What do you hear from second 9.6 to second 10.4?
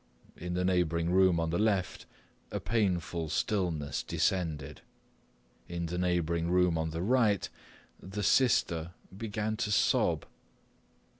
sob.